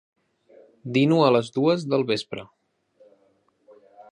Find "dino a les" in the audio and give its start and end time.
0.95-1.51